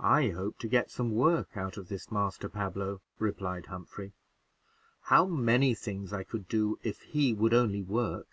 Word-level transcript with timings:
"I 0.00 0.30
hope 0.30 0.58
to 0.60 0.68
get 0.68 0.90
some 0.90 1.10
work 1.12 1.54
out 1.54 1.76
of 1.76 1.88
this 1.88 2.06
Pablo," 2.06 3.02
replied 3.18 3.66
Humphrey; 3.66 4.14
"how 5.02 5.26
many 5.26 5.74
things 5.74 6.14
I 6.14 6.22
could 6.24 6.48
do, 6.48 6.78
if 6.82 7.02
he 7.02 7.34
would 7.34 7.52
only 7.52 7.82
work! 7.82 8.26